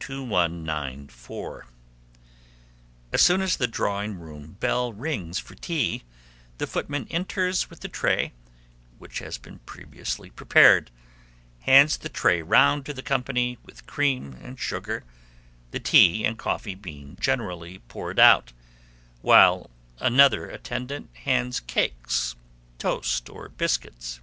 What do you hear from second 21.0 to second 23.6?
hands cakes, toast, or